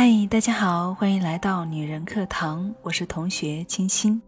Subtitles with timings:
[0.00, 4.22] 嗨，大家好，欢迎来到女人课堂，我是同学清新。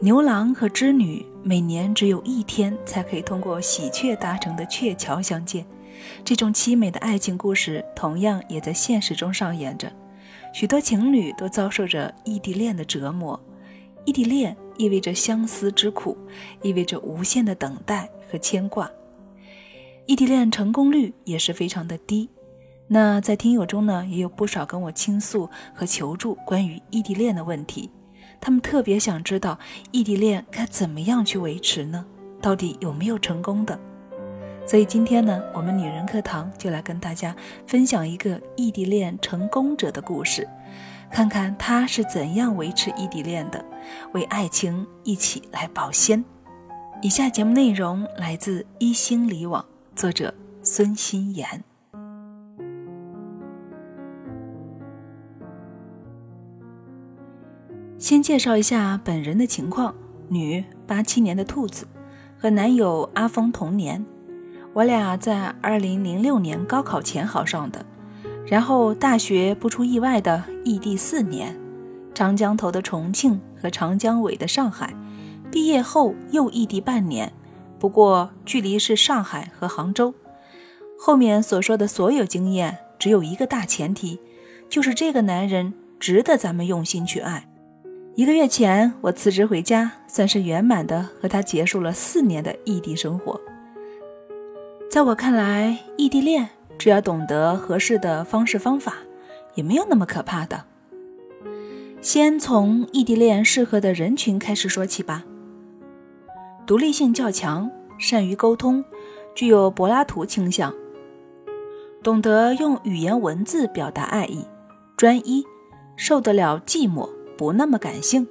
[0.00, 5.66] 牛郎和织女每年只有一天才可以通过喜鹊搭成的鹊桥相见，
[6.24, 9.92] 这种凄美的爱情故事同样也在现实中上演着。
[10.54, 13.38] 许多情侣都遭受着异地恋的折磨，
[14.06, 16.16] 异地恋意味着相思之苦，
[16.62, 18.90] 意味着无限的等待和牵挂。
[20.06, 22.30] 异地恋成功率也是非常的低。
[22.94, 27.90] 那在听友中呢，也有不少跟我倾诉和求助关于异地恋的问题，
[28.38, 29.58] 他们特别想知道
[29.92, 32.04] 异地恋该怎么样去维持呢？
[32.42, 33.80] 到底有没有成功的？
[34.66, 37.34] 所以今天呢，我们女人课堂就来跟大家
[37.66, 40.46] 分享一个异地恋成功者的故事，
[41.10, 43.64] 看看他是怎样维持异地恋的，
[44.12, 46.22] 为爱情一起来保鲜。
[47.00, 49.64] 以下节目内容来自一星里网，
[49.96, 51.64] 作者孙心妍。
[58.02, 59.94] 先介绍一下本人的情况：
[60.26, 61.86] 女，八七年的兔子，
[62.36, 64.04] 和男友阿峰同年。
[64.72, 67.86] 我俩在二零零六年高考前好上的，
[68.44, 71.56] 然后大学不出意外的异地四年，
[72.12, 74.92] 长江头的重庆和长江尾的上海。
[75.52, 77.32] 毕业后又异地半年，
[77.78, 80.12] 不过距离是上海和杭州。
[80.98, 84.18] 后面所说的所有经验，只有一个大前提，
[84.68, 87.46] 就是这个男人值得咱们用心去爱。
[88.14, 93.40] 一个月前，我辞职回家，算是圆满的和他结束了四年的异地生活。
[94.90, 98.96] 在我看来，异地恋只要懂得合适的方式方法，
[99.54, 100.64] 也没有那么可怕的。
[102.02, 105.24] 先从异地恋适合的人群开始说起吧。
[106.66, 108.84] 独立性较强，善于沟通，
[109.34, 110.74] 具有柏拉图倾向，
[112.02, 114.44] 懂得用语言文字表达爱意，
[114.98, 115.42] 专一，
[115.96, 117.08] 受得了寂寞。
[117.42, 118.24] 不那么感性，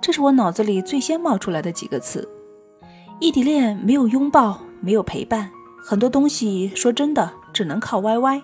[0.00, 2.28] 这是我脑子里最先冒出来的几个词。
[3.20, 5.48] 异地恋没有拥抱，没有陪伴，
[5.80, 8.42] 很多东西说真的只能靠 YY。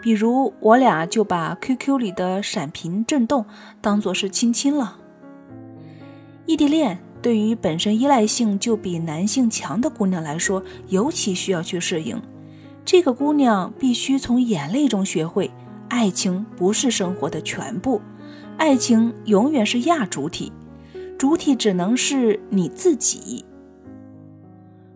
[0.00, 3.44] 比如我俩就把 QQ 里的闪屏震动
[3.80, 4.96] 当做是亲亲了。
[6.44, 12.22] 异地恋对于本身依赖性就比男性强的姑娘来说，尤其需要去适应。
[12.84, 15.50] 这个姑娘必须从眼泪中学会，
[15.88, 18.00] 爱情不是生活的全部。
[18.58, 20.50] 爱情永远是亚主体，
[21.18, 23.44] 主体只能是你自己。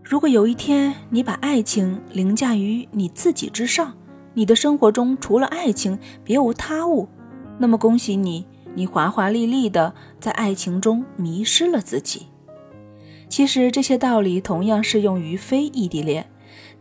[0.03, 3.94] 如果有一天你把爱情凌驾于你自己之上，
[4.32, 7.09] 你的生活中除了爱情别无他物，
[7.59, 12.26] 那么恭喜你，你华华丽丽的在爱情中迷失了自己。
[13.28, 16.31] 其实这些道理同样适用于非异地恋，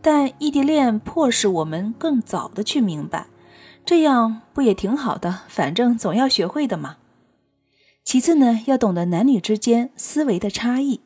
[0.00, 3.26] 但异地恋迫使我们更早的去明白。
[3.84, 5.40] 这样不也挺好的？
[5.48, 6.96] 反正总要学会的嘛。
[8.04, 11.00] 其次呢，要懂得男女之间思维的差异。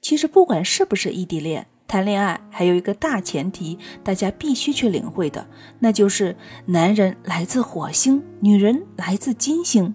[0.00, 5.46] 其实不管是不是异地恋，谈恋爱还有一个大前提，大家必须去领会的，
[5.80, 6.36] 那就是
[6.66, 9.94] 男人来自火星，女人来自金星。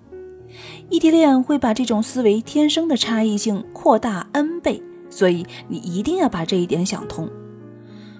[0.89, 7.29] 异地恋会把这种思维天生的差异性扩大 n 倍，所以你一定要把这一点想通。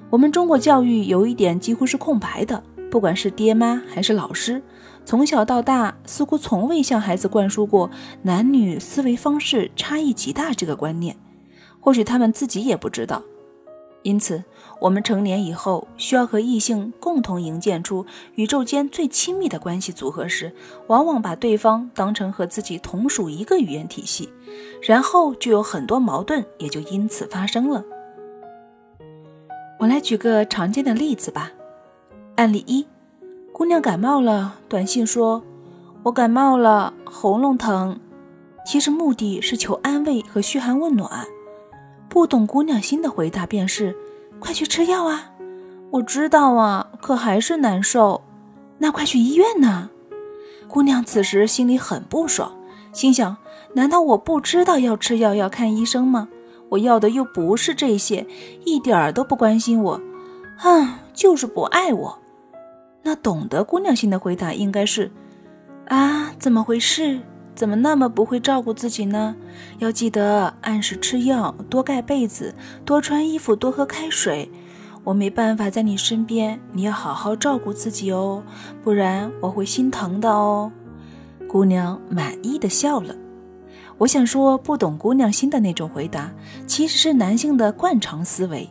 [0.09, 2.63] 我们中国教育有一点几乎是空白的。
[2.89, 4.61] 不管是爹妈还是老师，
[5.05, 7.89] 从小到大似乎从未向孩子灌输过
[8.23, 11.17] 男女思维方式差异极大这个观念，
[11.79, 13.21] 或许他们自己也不知道。
[14.03, 14.41] 因此，
[14.79, 18.05] 我们成年以后需要和异性共同营建出
[18.35, 20.53] 宇宙间最亲密的关系组合时，
[20.87, 24.29] 往往把对方当成和自己同属一个语言体系，
[24.81, 27.83] 然后就有很多矛盾也就因此发生了。
[29.77, 31.51] 我来举个常见的例子吧。
[32.37, 32.85] 案例一，
[33.51, 35.41] 姑娘感冒了，短信说
[36.05, 37.99] ：“我感冒了，喉咙疼。”
[38.63, 41.25] 其实目的是求安慰和嘘寒问暖。
[42.07, 43.95] 不懂姑娘心的回答便是
[44.39, 45.31] ：“快去吃药啊！”
[45.89, 48.21] 我知道啊，可还是难受。
[48.77, 49.89] 那快去医院呢？
[50.67, 52.51] 姑娘此时心里很不爽，
[52.93, 53.37] 心想：
[53.73, 56.27] 难道我不知道要吃药要看医生吗？
[56.69, 58.27] 我要的又不是这些，
[58.63, 60.01] 一点儿都不关心我，
[60.55, 62.19] 哼，就是不爱我。
[63.07, 65.09] 那懂得姑娘心的回答应该是：
[65.87, 67.21] 啊，怎么回事？
[67.55, 69.33] 怎么那么不会照顾自己呢？
[69.79, 74.51] 要记得按时吃药，多盖被子，多穿衣服，多喝开水。
[75.05, 78.43] 我没办法在你身边，你要好好照顾自己哦，
[78.83, 80.69] 不然我会心疼的哦。
[81.47, 83.15] 姑娘满意的笑了。
[83.99, 86.29] 我想说，不懂姑娘心的那种回答，
[86.65, 88.69] 其实是男性的惯常思维。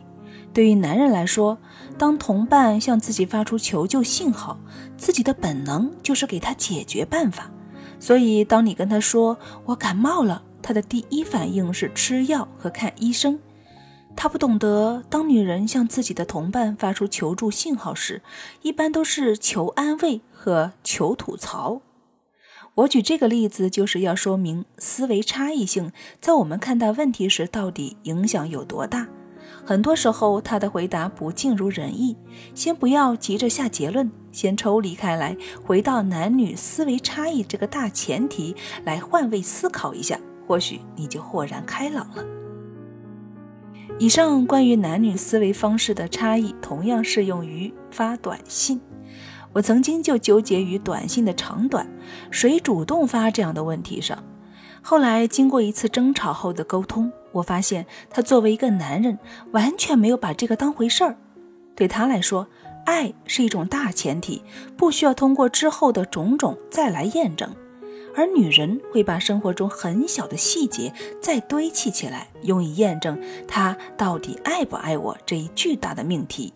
[0.57, 1.59] 对于男人来说，
[1.99, 4.57] 当同伴向自己发出求救信号，
[4.97, 7.51] 自己的本能就是给他解决办法。
[7.99, 13.37] 所以，当你跟他说“我感冒了”，他的第一反应是吃药和看医生。
[14.15, 18.23] 他不懂得，当女人向自己的同伴发出求助信号时，
[18.63, 21.83] 一般都是求安慰和求吐槽。
[22.73, 29.07] 我举这个例子，就是要说明思维差异性在我们看待问题时到底影响有多大。
[29.67, 32.15] 很多时候，他的回答不尽如人意。
[32.55, 38.55] 先不要急着下结论，先抽离开来，回到男女思维差异这个大前提
[38.85, 40.17] 来换位思考一下，
[40.47, 42.23] 或许你就豁然开朗了。
[43.99, 48.79] 以上关于男女思维方式的差异，同样适用于发短信。
[49.51, 51.85] 我曾经就纠结于短信的长短、
[52.31, 54.17] 谁主动发这样的问题上。
[54.81, 57.11] 后来经过一次争吵后的沟通。
[57.31, 59.17] 我发现他作为一个男人，
[59.51, 61.17] 完全没有把这个当回事儿。
[61.75, 62.47] 对他来说，
[62.85, 64.41] 爱是一种大前提，
[64.75, 67.53] 不需要通过之后的种种再来验证。
[68.15, 70.91] 而女人会把生活中很小的细节
[71.21, 76.51] 再堆砌起来，用以验证他到底爱不爱我这一巨大的命题。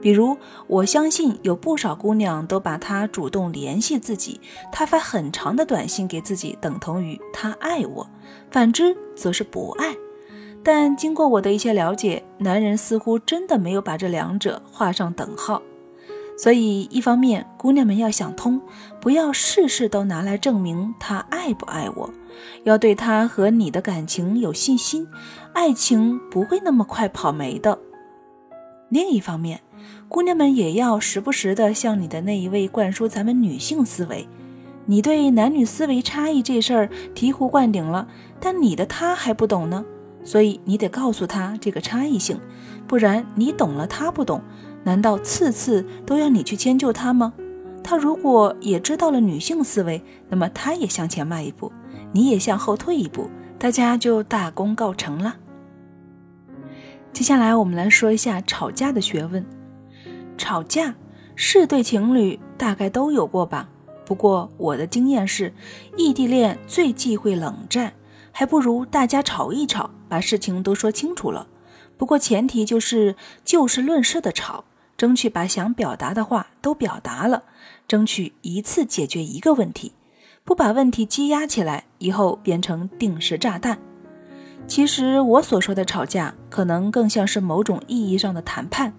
[0.00, 0.36] 比如，
[0.66, 4.40] 我相信有不少姑娘都把他主动联系自己，
[4.72, 8.08] 他发很长的短信给自己等同于他爱我，
[8.50, 9.94] 反之则是不爱。
[10.62, 15.62] 但经过我的一些了解，男人似乎真的没有把这两者画上等号。
[16.36, 18.58] 所以，一方面，姑娘们要想通，
[18.98, 22.10] 不要事事都拿来证明他爱不爱我，
[22.64, 25.06] 要对他和你的感情有信心，
[25.52, 27.78] 爱情不会那么快跑没的。
[28.88, 29.60] 另一方面，
[30.10, 34.26] 姑娘们也要时不时的向你的那一位灌输咱们女性思维。
[34.86, 38.08] 你对男女思维差异这事儿醍醐灌顶了，
[38.40, 39.84] 但你的他还不懂呢，
[40.24, 42.40] 所以你得告诉他这个差异性，
[42.88, 44.42] 不然你懂了他不懂，
[44.82, 47.32] 难道次次都要你去迁就他吗？
[47.84, 51.70] 他如果也知道了女性思维，那么他也向前迈一步，
[52.10, 53.30] 你也向后退一步，
[53.60, 55.36] 大家就大功告成了。
[57.12, 59.46] 接下来我们来说一下吵架的学问。
[60.40, 60.94] 吵架
[61.36, 63.68] 是对情侣大概都有过吧？
[64.06, 65.52] 不过我的经验是，
[65.98, 67.92] 异地恋最忌讳冷战，
[68.32, 71.46] 还不如大家吵一吵，把事情都说清楚了。
[71.98, 73.14] 不过前提就是
[73.44, 74.64] 就事论事的吵，
[74.96, 77.42] 争取把想表达的话都表达了，
[77.86, 79.92] 争取一次解决一个问题，
[80.42, 83.78] 不把问题积压起来，以后变成定时炸弹。
[84.66, 88.94] 其实我所说的吵架，可能更像是某种意义上的谈判，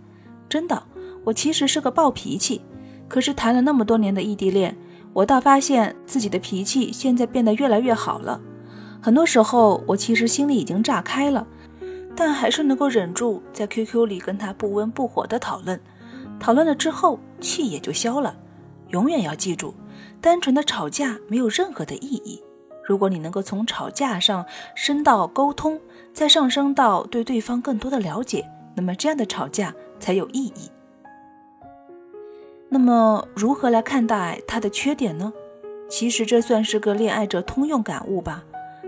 [0.48, 0.84] 真的。
[1.24, 2.62] 我其实是个暴脾气，
[3.08, 4.76] 可是谈了那么多年的异地恋，
[5.14, 8.40] 我倒发现自己的脾气现在变得越来越好了。
[9.02, 11.46] 很多时候，我其实心里已经炸开了，
[12.16, 15.80] 但还是能够忍住在 QQ 里跟他不温不火的讨论。
[16.40, 18.36] 讨论了之后，气也就消了。
[18.90, 19.74] 永远要记住，
[20.20, 22.42] 单纯的吵架没有任何的意义。
[22.84, 24.46] 如果你能够从吵架上
[24.76, 25.80] 升到沟通，
[26.14, 28.46] 再上升到对对方更多的了解，
[28.76, 30.70] 那么这样的吵架才有意义。
[32.74, 35.34] 那么，如何来看待他的缺点呢？
[35.90, 38.46] 其实这算是个恋爱者通用感悟吧。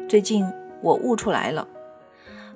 [0.08, 0.46] 最近
[0.82, 1.68] 我悟出来了。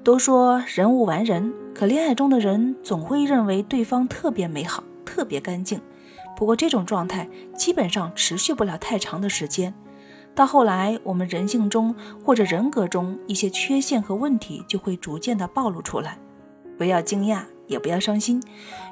[0.05, 5.81] 都说人无完人，可恋爱中的人总会认为对方特别美好、特别干净。
[6.37, 9.73] 不过这种状态基本上持续不了太长的时间。
[10.33, 16.17] 到后来，我们人性中或者人格中一些缺陷和问题就会逐渐的暴露出来。
[16.77, 18.41] 不要惊讶，也不要伤心。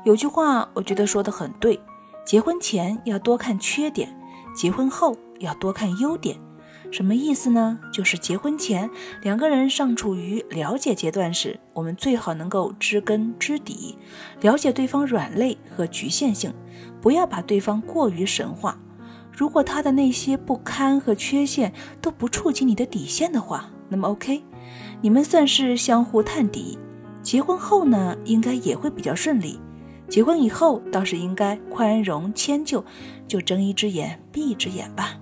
[0.04, 1.80] 有句话，我觉得说的很对。
[2.26, 4.10] 结婚前要多看缺点，
[4.56, 6.36] 结婚后要多看优点。
[6.92, 7.80] 什么意思呢？
[7.94, 8.90] 就是结婚前
[9.22, 13.98] 两个人尚处于了解阶段时，我们最好能够知根知底，
[14.42, 16.54] 了解对方软肋和局限性，
[17.02, 18.80] 不要把对方过于神化。
[19.32, 24.44] 如果他的那些不堪和缺陷都不触及你的底线的话，那么 OK，
[25.02, 26.80] 你们算是相互探底。
[27.22, 29.60] 结婚后呢，应该也会比较顺利。
[30.08, 32.84] 结婚以后倒是应该宽容迁就，
[33.28, 35.20] 就睁一只眼闭一只眼吧。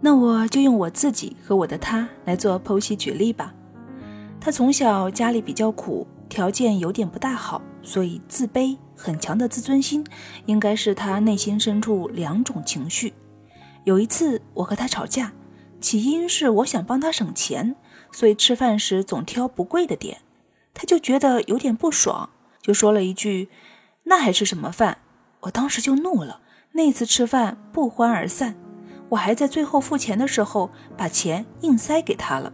[0.00, 3.54] 那我就用我自己和我的他来做剖析举例吧。
[4.40, 10.04] 他从小家里比较苦，条件有点不大好，所以自卑，很强的自尊心，
[10.46, 13.14] 应该是他内心深处两种情绪。
[13.84, 15.32] 有一次我和他吵架，
[15.80, 17.76] 起因是我想帮他省钱，
[18.10, 20.18] 所以吃饭时总挑不贵的点，
[20.74, 22.28] 他就觉得有点不爽。
[22.62, 23.50] 就说了一句
[24.04, 24.98] ：“那还吃什么饭？”
[25.40, 26.40] 我当时就怒了。
[26.74, 28.54] 那次吃饭不欢而散，
[29.10, 32.50] 我还在最后付钱的时候把钱硬塞给他了。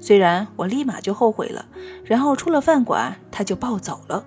[0.00, 1.66] 虽然我立马就后悔了，
[2.04, 4.24] 然后出了饭馆，他就暴走了。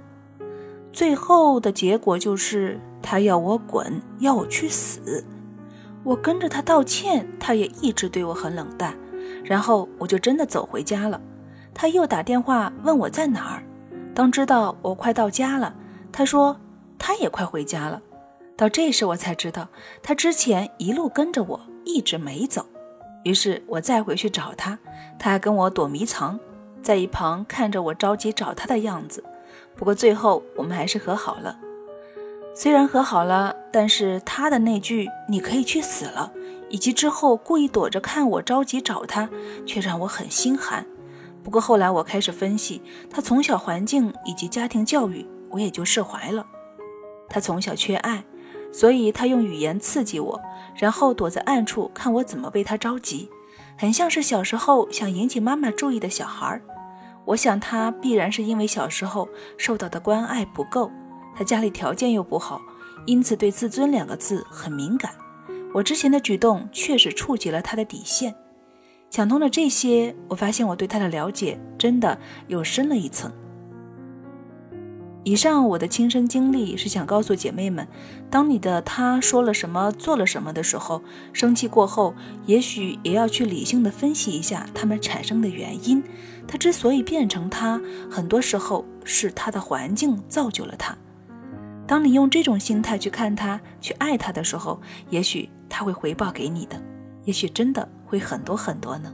[0.92, 5.24] 最后的结果就是他要我滚，要我去死。
[6.04, 8.96] 我跟着他道歉，他也一直对我很冷淡。
[9.44, 11.20] 然后我就真的走回家了。
[11.74, 13.64] 他又打电话问我在哪儿。
[14.20, 15.74] 当知道我快到家了，
[16.12, 16.60] 他说
[16.98, 18.02] 他也快回家了。
[18.58, 19.70] 到这时我才知道，
[20.04, 22.66] 他之前一路跟着我，一直没走。
[23.24, 24.78] 于是我再回去找他，
[25.18, 26.38] 他还跟我躲迷藏，
[26.84, 29.24] 在一旁看着我着急找他的样子。
[29.78, 31.58] 不过最后我们还是和好了。
[32.54, 36.34] 虽然和好了，但是他的那句“你可以去死了”，
[36.70, 39.30] 以及之后故意躲着看我着急找他，
[39.66, 40.86] 却让我很心寒。
[41.50, 42.80] 不过后来我开始分析
[43.10, 46.46] 他从小环境以及家庭教育，我也就释怀了。
[47.28, 48.24] 他从小缺爱。
[48.72, 50.40] 所以他用语言刺激我，
[50.76, 53.28] 然后躲在暗处看我怎么为他着急，
[53.80, 56.62] 很像是小时候想引起妈妈注意的小孩。
[57.26, 59.28] 我想他必然是因为小时候
[59.58, 60.92] 受到的关爱不够，
[61.36, 62.62] 他家里条件又不好，
[63.08, 65.12] 因此对“自尊”两个字很敏感。
[65.74, 68.36] 我之前的举动确实触及了他的底线。
[69.10, 73.32] 想通了这些，我发现我对他的了解真的又深了一层。
[75.26, 77.88] 以上我的亲身经历是想告诉姐妹们，
[78.30, 86.02] 当你的他说了什么、做了什么的时候，生气过后，也许也要去理性的分析一下他们产生的原因。
[86.48, 90.98] 他之所以变成他，很多时候是他的环境造就了他。
[91.86, 96.82] 当你用这种心态去看他、去爱他的时候，也许他会回报给你的，
[97.26, 99.14] 也许真的会很多很多呢。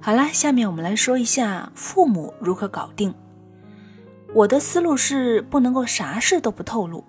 [0.00, 3.12] 好啦，下面我们来说一下父母如何搞定。
[4.32, 7.04] 我的思路是不能够啥事都不透露，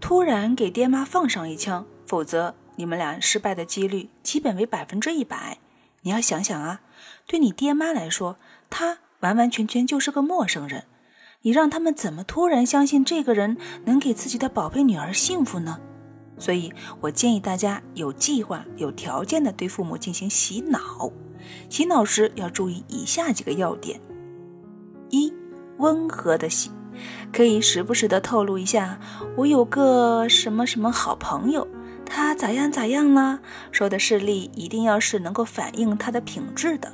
[0.00, 5.58] 突然给爹妈放上一枪，否则你们俩失败的几率基本为百分之一百。
[6.02, 6.80] 你要想想啊，
[7.26, 8.36] 对你爹妈来说，
[8.68, 10.84] 他完完全全就是个陌生人，
[11.42, 15.78] 你让他们怎么突然相信这个人能给自己的宝贝女儿幸福呢？
[16.38, 21.12] 所以我建议大家有计划、有条件的对父母进行洗脑。
[21.68, 24.00] 洗脑时要注意以下几个要点：
[25.10, 25.32] 一。
[25.78, 26.70] 温和的洗，
[27.32, 29.00] 可以时不时的透露一下，
[29.36, 31.66] 我有个什么什么好朋友，
[32.06, 33.40] 他咋样咋样呢？
[33.72, 36.92] 说的事例一定要是能够反映他的品质的，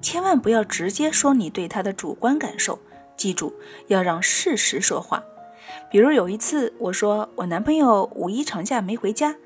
[0.00, 2.78] 千万不要直接说你对他的主观感受，
[3.14, 3.52] 记住
[3.88, 5.22] 要让事实说话。
[5.94, 9.36] 比如有一次我说我男朋友五一长假没回家，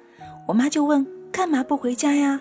[0.47, 2.41] 我妈就问干嘛不回家呀？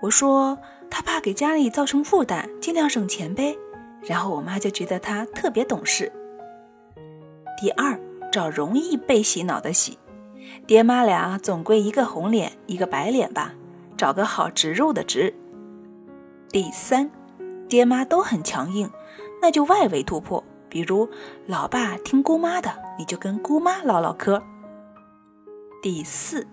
[0.00, 0.58] 我说
[0.90, 3.56] 他怕给家里造成负担，尽量省钱呗。
[4.02, 6.10] 然后我妈就觉得他特别懂事。
[7.56, 7.96] 第二，
[8.32, 9.98] 找容易被洗脑的洗，
[10.66, 13.54] 爹妈俩总归一个红脸一个白脸吧，
[13.96, 15.32] 找个好植入的植。
[16.50, 17.08] 第三，
[17.68, 18.90] 爹妈都很强硬，
[19.40, 20.42] 那就外围突破，
[20.74, 21.08] 比如
[21.46, 24.42] 老爸听姑妈的，你就跟姑妈唠唠嗑。
[25.80, 26.48] 第四，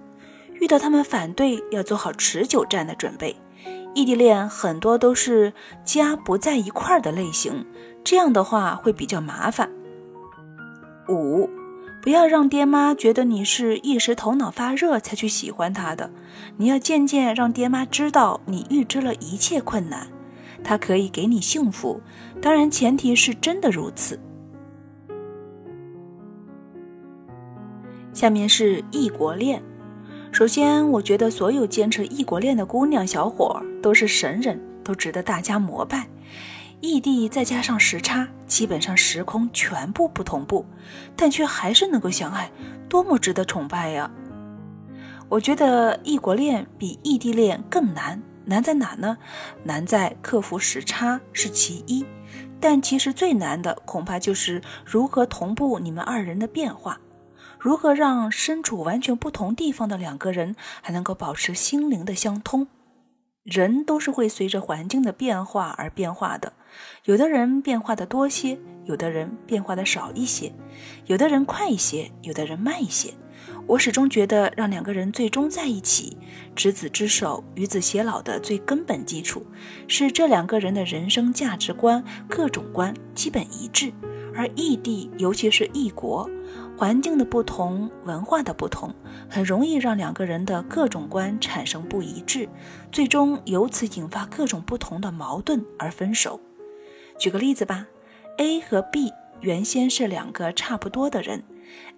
[0.60, 3.36] 遇到他们反对，要做好持久战的准备。
[3.96, 7.66] 异地恋很多都是家不在一块儿的类型，
[8.04, 9.72] 这样的话会比较麻烦。
[11.10, 11.50] 五，
[12.04, 16.12] 不要让爹妈觉得你是一时头脑发热才去喜欢他的，
[16.58, 20.10] 你要渐渐让爹妈知道你预知了一切困难，
[20.64, 22.00] 他可以给你幸福，
[22.42, 24.20] 当然前提是真的如此。
[28.14, 29.62] 下面是异国恋。
[30.32, 36.08] 首先，我觉得所有坚持异国恋的姑娘小伙都是神人，都值得大家膜拜。
[36.80, 40.66] 异地再加上时差，基本上时空全部不同步，
[41.16, 42.50] 但却还是能够相爱，
[42.90, 44.10] 多么值得崇拜呀！
[45.30, 49.18] 我觉得异国恋比异地恋更难，难在哪呢？
[49.64, 52.06] 难在克服时差是其一，
[52.60, 57.00] 但其实最难的恐怕就是如何同步你们二人的变化。
[57.60, 62.68] 如何让身处完全不同地方的两个人还能够保持心灵的相通？
[63.44, 66.54] 人都是会随着环境的变化而变化的，
[67.06, 70.54] 有的人变化的多些，有的人变化的少一些，
[71.06, 73.14] 有的人快一些，有的人慢一些。
[73.72, 76.18] 我始终觉得，让两个人最终在一起，
[76.54, 79.46] 执子之手，与子偕老的最根本基础，
[79.88, 83.94] 是这两个人的人生价值观、各种观基本一致。
[84.36, 86.30] 而异地，尤其是异国。
[86.78, 88.94] 环境的不同，文化的不同，
[89.30, 92.50] 很容易让两个人的各种观产生不一致，
[92.92, 96.42] 最终由此引发各种不同的矛盾而分手。
[97.18, 97.88] 举个例子吧
[98.36, 101.44] ，A 和 B 原先是两个差不多的人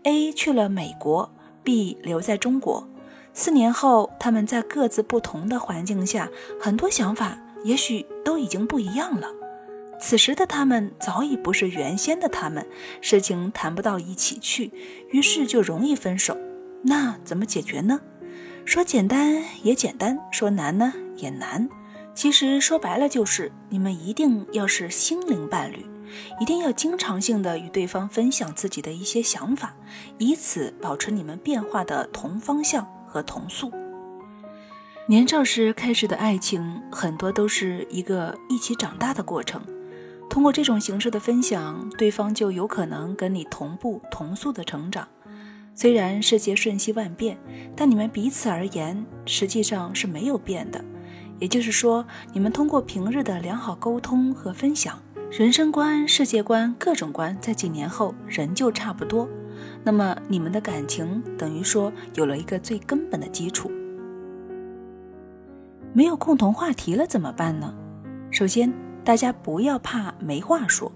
[0.03, 2.87] ，A 去了美国，B 留在中国，
[3.33, 6.29] 四年后，他们在各自不同的环境下，
[6.59, 9.29] 很多想法也许都已经不一样了。
[9.99, 12.67] 此时的他们早已不是原先的他们，
[12.99, 14.71] 事情谈不到一起去，
[15.11, 16.37] 于是就容易分手。
[16.81, 18.01] 那怎么解决呢？
[18.65, 21.69] 说简单也简单，说难呢也难。
[22.13, 25.85] 其实说白了就是，你们一定要是心灵伴侣，
[26.39, 29.73] 一定要经常性的与对方分享自己的一些想法，
[30.17, 33.71] 以此保持你们变化的同方向和同速。
[35.07, 39.61] 年少时开始的爱情，很多都是一个一起长大的过程。
[40.29, 45.07] 通过这种形式的分享，对方就有可能跟你同步同速的成长。
[45.75, 47.37] 虽然世界瞬息万变，
[47.75, 50.83] 但你们彼此而言实际上是没有变的。
[51.39, 54.97] 也就是说，你们通过平日的良好沟通和分享，
[55.35, 59.27] 人生观、世界观、各种观，在几年后仍旧差不多。
[59.83, 63.71] 那么，你们的感情等于说有了一个最根本的基础。
[65.91, 67.73] 没有共同话题了怎么办呢？
[68.29, 68.71] 首先，
[69.03, 70.91] 大家不要怕没话说，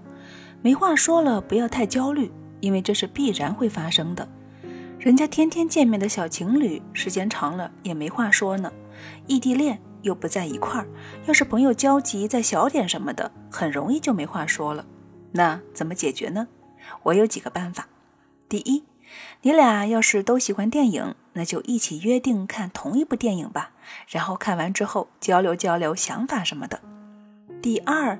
[0.62, 2.30] 没话说了不要太焦虑，
[2.60, 4.28] 因为这是必然会发生的。
[5.00, 8.72] 人家天天见面的小情侣，时间长了也没话说呢。
[9.26, 10.86] 异地恋又不在一块儿，
[11.26, 14.86] 要是朋友交集再小点什么的，很容易就没话说了。
[15.32, 16.48] 那怎么解决呢？
[17.02, 17.88] 我有几个办法。
[18.48, 18.84] 第一，
[19.42, 23.72] 你俩要是都喜欢电影，那就一起约定看同一部电影吧，
[24.08, 26.80] 然后看完之后交流交流想法什么的。
[27.60, 28.18] 第二，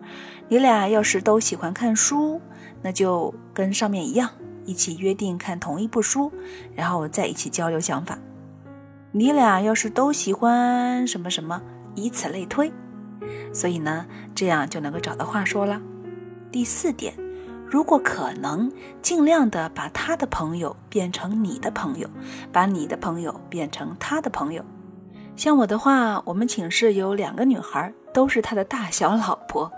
[0.49, 2.41] 你俩要是都喜欢看书，
[2.83, 4.31] 那就跟上面一样。
[4.65, 6.31] 一起约定看同一部书，
[6.75, 8.19] 然后再一起交流想法。
[9.13, 11.63] 你俩要是都喜欢什么什么，
[11.95, 12.71] 以此类推。
[13.53, 15.81] 所以呢，这样就能够找到话说了。
[16.53, 17.15] 第四点，
[17.67, 22.09] 如果可能，尽量的把他的朋友变成你的朋友，
[22.53, 24.63] 把你的朋友变成他的朋友。
[25.37, 29.73] 像我的话，我们寝室有两个女孩，都是他的大小老婆，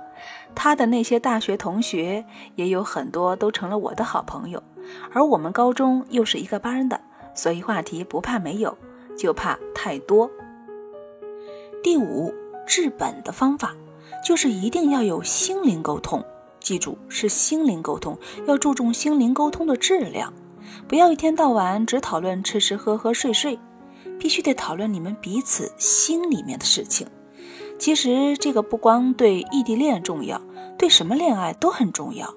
[0.54, 2.24] 他的那些大学同学
[2.56, 4.62] 也有很多都成了我的好朋友。
[5.12, 7.00] 而我们高中又是一个班的，
[7.34, 8.76] 所以话题不怕没有，
[9.20, 10.30] 就怕太多。
[11.82, 12.32] 第五，
[12.66, 13.76] 治本的方法
[14.26, 16.24] 就是一定要有心灵沟通，
[16.58, 20.32] 记住是心灵沟通，要注重心灵沟通的质量，
[20.88, 23.58] 不要一天到晚只讨论吃吃喝喝睡睡，
[24.18, 27.06] 必须得讨论你们彼此心里面的事情。
[27.78, 30.40] 其实这个不光对异地恋重要，
[30.78, 32.34] 对什么恋爱都很重要。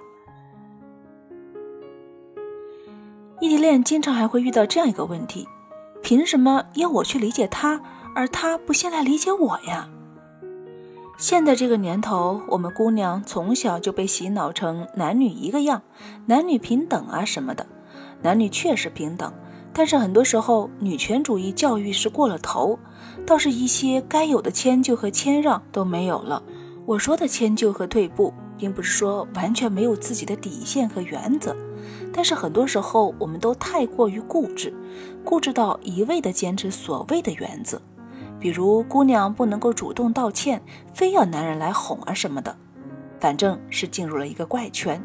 [3.41, 5.45] 异地恋经常还会遇到这样一个问题：
[6.03, 7.81] 凭什么要我去理解他，
[8.13, 9.87] 而他不先来理解我呀？
[11.17, 15.81] 现在这个年头，我们姑娘从小就被洗脑成男女一个样，
[16.25, 17.65] 男女平等啊什么的。
[18.21, 19.31] 男女确实平等，
[19.73, 22.77] 但是很多时候女权主义教育是过了头，
[23.25, 26.43] 倒是一些该有的迁就和谦让都没有了。
[26.85, 31.55] 我说的迁就和退步，并不是说完全没有自己的底线和原则。
[32.13, 34.71] 但是很多时候，我们都太过于固执，
[35.25, 37.81] 固执到一味的坚持所谓的原则，
[38.39, 40.61] 比如姑娘不能够主动道歉，
[40.93, 42.55] 非要男人来哄啊什么的，
[43.19, 45.01] 反正是进入了一个怪圈。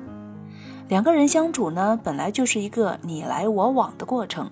[0.88, 4.50] 两个人相处呢，本来就是一个你来我往的过程，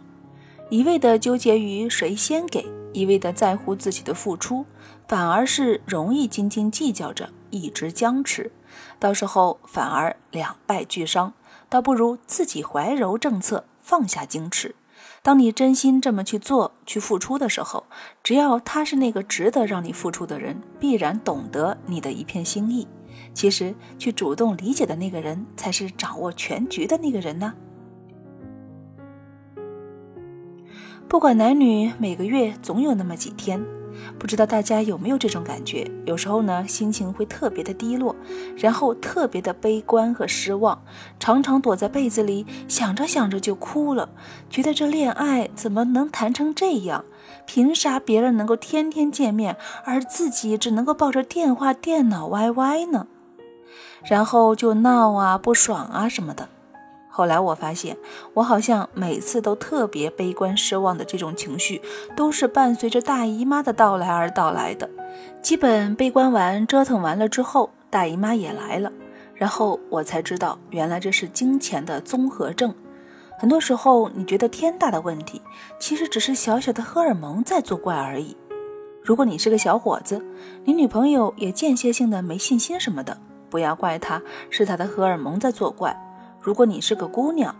[0.70, 4.64] 一味的纠结于谁先给，一味的在乎自己的付出，
[5.06, 8.50] 反而是容易斤斤计较着，一直僵持，
[8.98, 11.32] 到时候反而两败俱伤。
[11.68, 14.74] 倒不如自己怀柔政策，放下矜持。
[15.22, 17.87] 当你真心这么去做、去付出的时候，
[18.22, 22.87] 只要他是那个值得让你付出的人，必然懂得你的一片心意。
[23.35, 27.55] 其实，去主动理解的那个人，才是掌握全局的那个人呢。
[31.09, 33.64] 不管男女，每个月总有那么几天。
[34.18, 35.90] 不知道大家有没有这种感觉？
[36.04, 38.14] 有时候呢，心情会特别的低落，
[38.56, 40.82] 然后特别的悲观和失望，
[41.18, 44.09] 常常躲在被子里想着想着就哭了，
[44.48, 47.04] 觉得这恋爱怎么能谈成这样？
[47.44, 53.06] 凭啥别人能够天天见面，而自己只能够抱着电话、电脑歪歪呢？
[54.04, 56.48] 然后就闹啊、不爽啊什么的。
[57.16, 57.96] 后来我发现，
[58.35, 61.81] 我好像每次都特别悲观失望的这种情绪，
[62.14, 64.87] 都是伴随着大姨妈的到来而到来的。
[65.40, 68.92] 基本悲观完、折腾完了之后，大姨妈也来了，
[69.35, 72.74] 然后我才知道，原来这是金钱的综合症。
[73.38, 75.40] 很多时候，你觉得天大的问题，
[75.81, 78.37] 其实只是小小的荷尔蒙在作怪而已。
[79.02, 80.22] 如果你是个小伙子，
[80.66, 83.16] 你女朋友也间歇性的没信心什么的，
[83.48, 85.98] 不要怪她，是她的荷尔蒙在作怪。
[86.46, 87.52] 如果你是个姑娘，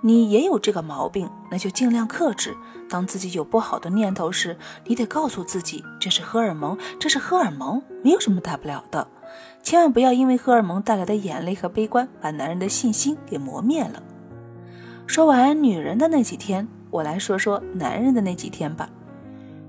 [0.00, 2.56] 你也有这个毛病，那就尽量克制。
[2.90, 9.06] 当自己有不好的念头时，你得告诉自己，这是荷尔蒙，这是荷尔蒙，没有什么大不了的。
[9.62, 14.02] 千万不要因为荷尔蒙带来的眼泪和悲观，把男人的信心给磨灭了。
[15.06, 18.90] 说完女人的那几天，我来说说男人的那几天吧。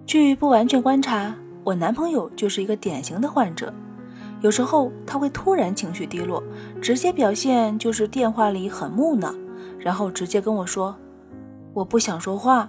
[0.07, 3.71] 据不完全观察，我男朋友就是一个典型的患者。
[4.43, 6.43] 有时候他会突然情绪低落，
[6.81, 9.33] 直接表现就是电话里很木讷，
[9.79, 10.93] 然后直接跟我说
[11.73, 12.67] ：“我不想说话。”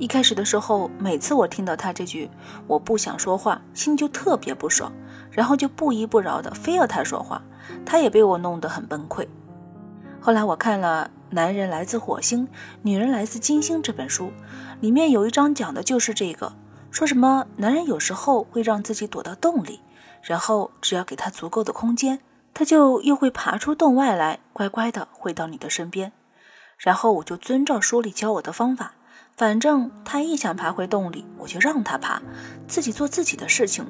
[0.00, 2.30] 一开始的时候，每次我听到他这句
[2.66, 4.90] “我不想说话”，心就特别不爽，
[5.30, 7.42] 然后就不依不饶的非要他说话，
[7.84, 9.28] 他也被我弄得很崩溃。
[10.22, 12.48] 后来我看了《男人来自火星，
[12.80, 14.30] 女人来自金星》这本书，
[14.80, 16.54] 里面有一章讲的就是这个，
[16.90, 19.80] 说什么男人有时候会让自己躲到洞里，
[20.24, 22.20] 然后只要给他足够的空间，
[22.54, 26.12] 他就又会爬出洞外来，乖乖的回到你的身边。
[26.78, 28.94] 然后我就遵照书里教我的方法。
[29.36, 32.22] 反正他一想爬回洞里，我就让他爬，
[32.68, 33.84] 自己做自己的事情。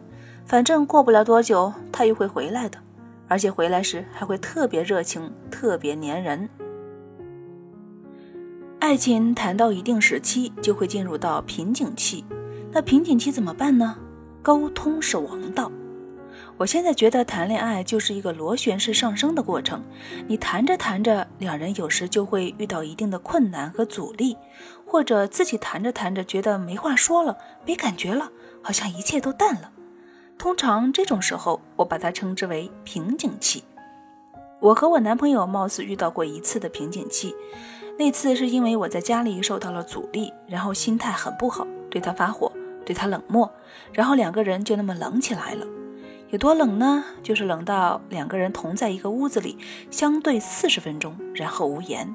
[0.47, 2.79] 反正过不了多久，他又会回来的，
[3.29, 6.49] 而且回来时还会特别热情，特别粘人。
[8.79, 12.25] 爱情谈到一定时期，就会进入到瓶颈期。
[12.73, 13.97] 那瓶颈期怎么办呢？
[14.43, 15.71] 沟通是王道。
[16.57, 19.83] 我现在觉得谈恋爱就是一个螺旋式上升的过程，
[20.29, 24.37] 你谈着谈着，两人有时就会遇到一定的困难和阻力，
[24.87, 27.37] 或者自己谈着谈着觉得没话说了，
[27.67, 28.31] 没感觉了，
[28.63, 29.73] 好像一切都淡了。
[30.39, 33.65] 通常这种时候，我把它称之为瓶颈期。
[34.61, 37.35] 我和我男朋友貌似遇到过一次的瓶颈期，
[37.99, 42.51] 那次是因为我在家里受到了阻力，然后心态很不好，对他发火，
[42.87, 43.53] 对他冷漠，
[43.93, 45.67] 然后两个人就那么冷起来了。
[46.35, 47.05] 有多冷呢？
[47.23, 49.57] 就是冷到两个人同在一个屋子里，
[49.89, 52.13] 相对四十分钟，然后无言。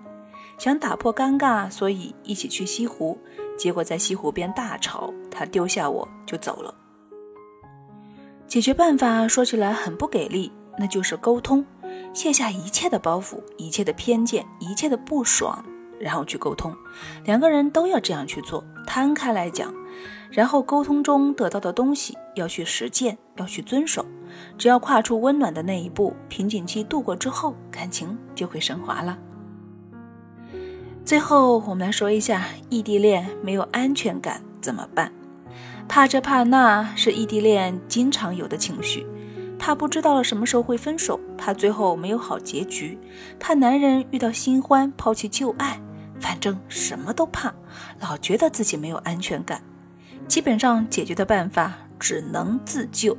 [0.57, 3.17] 想打破尴尬，所以一起去西湖，
[3.57, 6.75] 结果在西湖边大吵，他丢下我就走了。
[8.45, 11.65] 解决办法说起来很不给力，那就是沟通，
[12.13, 15.63] 卸下一切的包袱，一切的偏见，一切的不爽，
[15.99, 16.73] 然后去沟通。
[17.25, 19.73] 两个人都要这样去做，摊开来讲。
[20.31, 24.05] 然后沟通中得到的东西要去实践，要去遵守。
[24.57, 29.17] 只要跨出温暖的那一步，瓶颈期度过之后，感情就会升华了。
[31.03, 35.11] 最后，我们来说一下异地恋没有安全感怎么办？
[35.87, 39.03] 怕这怕那是异地恋经常有的情绪，
[39.57, 42.95] 怕不知道什么时候会分手，怕最后没有好结局，
[43.39, 45.81] 怕男人遇到新欢抛弃旧爱，
[46.19, 47.53] 反正什么都怕，
[47.99, 49.61] 老觉得自己没有安全感。
[50.27, 53.17] 基本上解决的办法只能自救。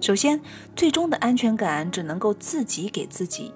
[0.00, 0.40] 首先，
[0.74, 3.52] 最终的安全感只能够自己给自己。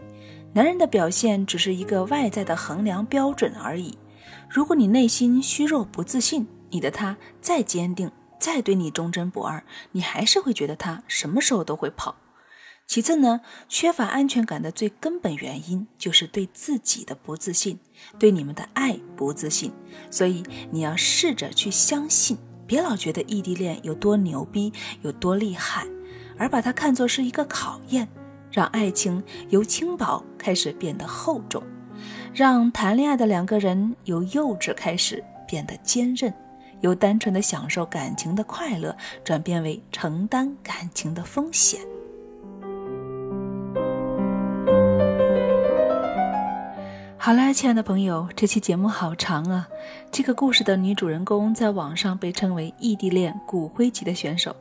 [0.53, 3.99] 男人的表现只是一个外在的衡量标准而已。
[4.49, 12.15] 如果你内心虚弱不自信，你的他再坚定，再对你忠贞不二，你还是会觉得他什么时候都会跑。
[12.87, 17.79] 其次呢，缺乏安全感的最根本原因就是对自己的不自信，
[18.18, 19.73] 对你们的爱不自信。
[20.11, 25.87] 所以你要试着去相信，别老觉得异地恋有多牛逼、有多厉害，
[26.38, 28.07] 而把它看作是一个考验，
[28.53, 31.62] 让爱情由轻薄开始变得厚重，
[32.33, 36.33] 让谈恋爱的两个人由幼稚开始变得坚韧，
[36.81, 41.81] 由单纯的享受感情的快乐转变为承担感情的风险。
[47.25, 49.67] 好啦，亲爱的朋友，这期节目好长啊！
[50.13, 54.55] 这个故事的女主人公在网上被称为异地恋骨灰级的选手，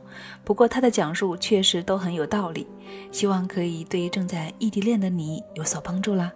[0.44, 2.66] 不过她的讲述确实都很有道理，
[3.12, 6.32] 希望可以对正在异地恋的你有所帮助啦。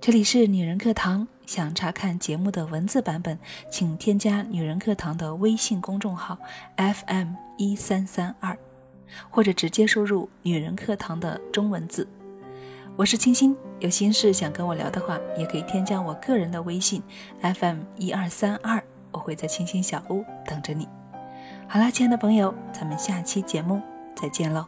[0.00, 3.38] 这里是女人课堂，想查看节目的文字版本，
[3.70, 6.36] 请添加女人课堂的微信公众号
[6.76, 8.58] FM 一三三二，
[9.30, 12.04] 或者直接输入女人课堂的中文字。
[13.00, 17.02] 我是清新，有心事想跟我聊的话，也可以添加我个人的微信
[17.40, 20.86] FM 一二三二，我会在清新小屋等着你。
[21.66, 23.80] 好啦，亲爱的朋友，咱们下期节目
[24.14, 24.66] 再见喽。